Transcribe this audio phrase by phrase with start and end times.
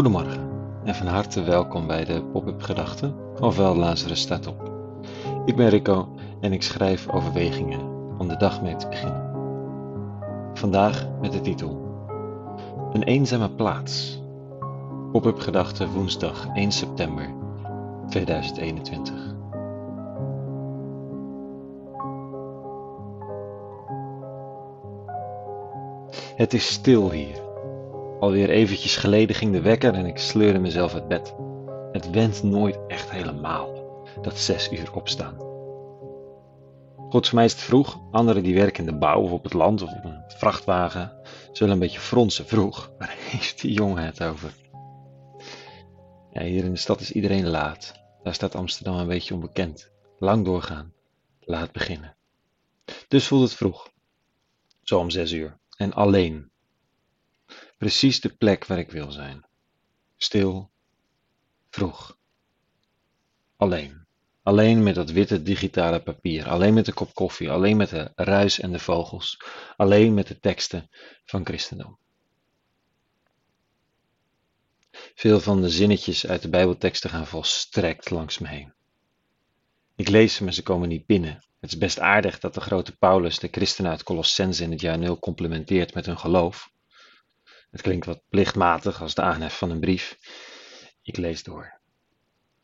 [0.00, 0.48] Goedemorgen
[0.84, 4.72] en van harte welkom bij de Pop-up Gedachten, ofwel Lazarus staat op.
[5.44, 6.08] Ik ben Rico
[6.40, 7.80] en ik schrijf overwegingen
[8.18, 9.30] om de dag mee te beginnen.
[10.54, 11.94] Vandaag met de titel
[12.92, 14.22] Een eenzame plaats.
[15.12, 17.34] Pop-up Gedachten woensdag 1 september
[18.08, 19.14] 2021.
[26.36, 27.49] Het is stil hier.
[28.20, 31.34] Alweer eventjes geleden ging de wekker en ik sleurde mezelf uit bed.
[31.92, 33.68] Het went nooit echt helemaal,
[34.22, 35.36] dat zes uur opstaan.
[37.10, 38.00] Voor mij is het vroeg.
[38.10, 41.12] Anderen die werken in de bouw of op het land of op een vrachtwagen
[41.52, 42.46] zullen een beetje fronsen.
[42.46, 44.54] Vroeg, waar heeft die jongen het over?
[46.32, 47.94] Ja, hier in de stad is iedereen laat.
[48.22, 49.90] Daar staat Amsterdam een beetje onbekend.
[50.18, 50.92] Lang doorgaan,
[51.40, 52.16] laat beginnen.
[53.08, 53.90] Dus voelt het vroeg.
[54.82, 55.58] Zo om zes uur.
[55.76, 56.50] En alleen.
[57.80, 59.44] Precies de plek waar ik wil zijn.
[60.16, 60.70] Stil,
[61.70, 62.18] vroeg.
[63.56, 64.06] Alleen.
[64.42, 66.48] Alleen met dat witte digitale papier.
[66.48, 67.50] Alleen met de kop koffie.
[67.50, 69.42] Alleen met de ruis en de vogels.
[69.76, 70.90] Alleen met de teksten
[71.24, 71.98] van christendom.
[75.14, 78.72] Veel van de zinnetjes uit de Bijbelteksten gaan volstrekt langs me heen.
[79.96, 81.44] Ik lees ze, maar ze komen niet binnen.
[81.60, 84.98] Het is best aardig dat de grote Paulus de christenen uit Colossense in het jaar
[84.98, 86.70] 0 complimenteert met hun geloof.
[87.70, 90.18] Het klinkt wat plichtmatig als de aanhef van een brief.
[91.02, 91.80] Ik lees door.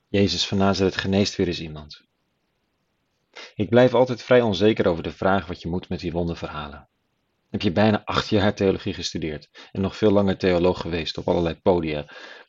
[0.08, 2.04] Jezus van Nazareth geneest weer eens iemand.
[3.54, 6.88] Ik blijf altijd vrij onzeker over de vraag wat je moet met die wonderverhalen.
[7.50, 11.60] Heb je bijna acht jaar theologie gestudeerd en nog veel langer theoloog geweest op allerlei
[11.60, 12.02] podia,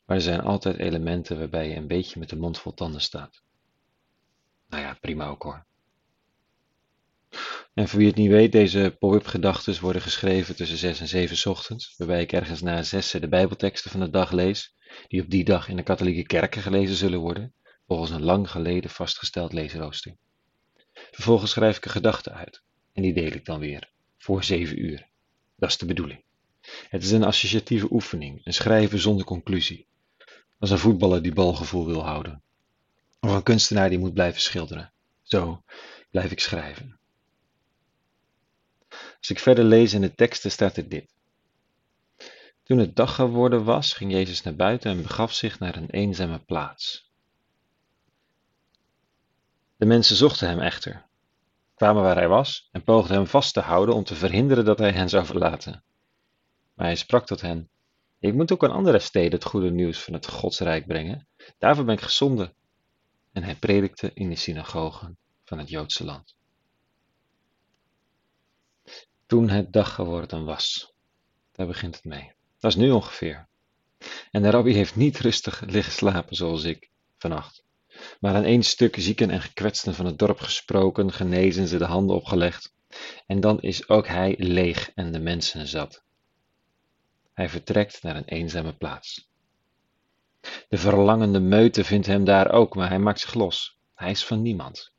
[0.06, 3.42] maar er zijn altijd elementen waarbij je een beetje met de mond vol tanden staat.
[4.68, 5.67] Nou ja, prima ook hoor.
[7.74, 11.50] En voor wie het niet weet, deze pop-up gedachten worden geschreven tussen 6 en 7
[11.50, 14.74] ochtends, waarbij ik ergens na 6 de Bijbelteksten van de dag lees,
[15.08, 17.52] die op die dag in de katholieke kerken gelezen zullen worden,
[17.86, 20.16] volgens een lang geleden vastgesteld leesrooster.
[20.92, 25.06] Vervolgens schrijf ik een gedachte uit, en die deel ik dan weer, voor 7 uur.
[25.56, 26.22] Dat is de bedoeling.
[26.88, 29.86] Het is een associatieve oefening, een schrijven zonder conclusie.
[30.58, 32.42] Als een voetballer die balgevoel wil houden.
[33.20, 34.92] Of een kunstenaar die moet blijven schilderen.
[35.22, 35.62] Zo
[36.10, 36.97] blijf ik schrijven.
[39.18, 41.14] Als ik verder lees in de teksten staat er dit.
[42.62, 46.38] Toen het dag geworden was, ging Jezus naar buiten en begaf zich naar een eenzame
[46.38, 47.10] plaats.
[49.76, 51.06] De mensen zochten hem echter,
[51.74, 54.92] kwamen waar hij was en poogden hem vast te houden om te verhinderen dat hij
[54.92, 55.84] hen zou verlaten.
[56.74, 57.68] Maar hij sprak tot hen:
[58.18, 61.28] Ik moet ook aan andere steden het goede nieuws van het Godsrijk brengen.
[61.58, 62.54] Daarvoor ben ik gezonden.
[63.32, 66.37] En hij predikte in de synagogen van het Joodse land
[69.28, 70.92] toen het dag geworden was.
[71.52, 72.32] Daar begint het mee.
[72.58, 73.48] Dat is nu ongeveer.
[74.30, 77.64] En de rabbi heeft niet rustig liggen slapen zoals ik vannacht.
[78.20, 82.16] Maar aan één stuk zieken en gekwetsten van het dorp gesproken, genezen ze de handen
[82.16, 82.74] opgelegd.
[83.26, 86.02] En dan is ook hij leeg en de mensen zat.
[87.32, 89.28] Hij vertrekt naar een eenzame plaats.
[90.68, 93.78] De verlangende meute vindt hem daar ook, maar hij maakt zich los.
[93.94, 94.92] Hij is van niemand.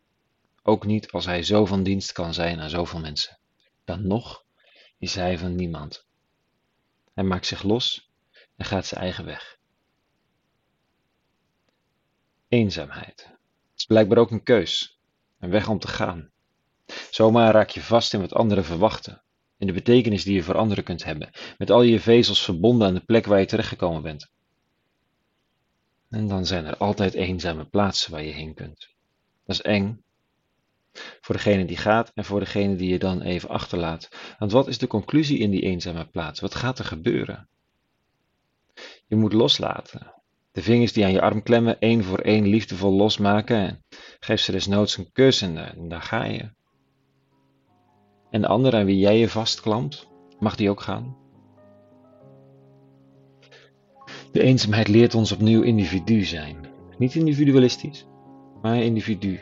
[0.63, 3.38] Ook niet als hij zo van dienst kan zijn aan zoveel mensen
[3.89, 4.45] dan nog
[4.97, 6.07] is hij van niemand.
[7.13, 8.09] Hij maakt zich los
[8.55, 9.57] en gaat zijn eigen weg.
[12.47, 13.29] Eenzaamheid
[13.75, 14.99] is blijkbaar ook een keus,
[15.39, 16.31] een weg om te gaan.
[17.11, 19.21] Zomaar raak je vast in wat anderen verwachten,
[19.57, 22.93] in de betekenis die je voor anderen kunt hebben, met al je vezels verbonden aan
[22.93, 24.31] de plek waar je terechtgekomen bent.
[26.09, 28.89] En dan zijn er altijd eenzame plaatsen waar je heen kunt.
[29.45, 30.03] Dat is eng,
[31.21, 34.09] voor degene die gaat en voor degene die je dan even achterlaat.
[34.37, 36.39] Want wat is de conclusie in die eenzame plaats?
[36.39, 37.49] Wat gaat er gebeuren?
[39.07, 40.13] Je moet loslaten.
[40.51, 43.57] De vingers die aan je arm klemmen, één voor één liefdevol losmaken.
[43.57, 43.83] En
[44.19, 46.51] geef ze desnoods een kus en, en daar ga je.
[48.29, 50.07] En de ander aan wie jij je vastklampt,
[50.39, 51.17] mag die ook gaan?
[54.31, 56.67] De eenzaamheid leert ons opnieuw individu zijn.
[56.97, 58.05] Niet individualistisch,
[58.61, 59.39] maar individu.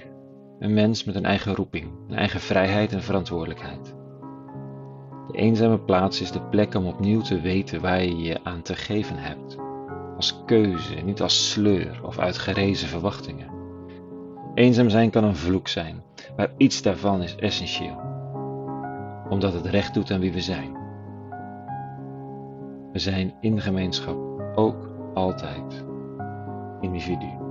[0.59, 3.95] Een mens met een eigen roeping, een eigen vrijheid en verantwoordelijkheid.
[5.27, 8.75] De eenzame plaats is de plek om opnieuw te weten waar je je aan te
[8.75, 9.57] geven hebt.
[10.15, 13.49] Als keuze, niet als sleur of uitgerezen verwachtingen.
[14.53, 16.03] Eenzaam zijn kan een vloek zijn,
[16.35, 18.01] maar iets daarvan is essentieel.
[19.29, 20.77] Omdat het recht doet aan wie we zijn.
[22.91, 24.17] We zijn in gemeenschap
[24.55, 25.85] ook altijd
[26.81, 27.46] individu.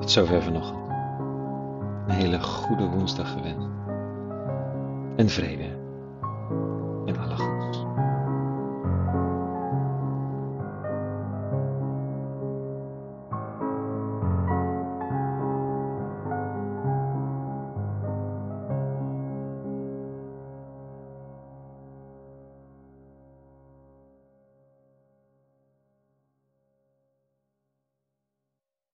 [0.00, 0.88] Tot zover vanochtend.
[2.06, 3.68] Een hele goede woensdag gewenst.
[5.16, 5.85] En vrede